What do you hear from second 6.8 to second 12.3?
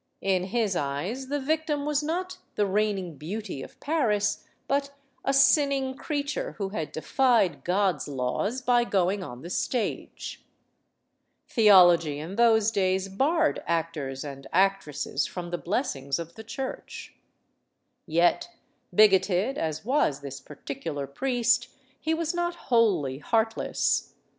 defied God's laws by going on the stage. Theology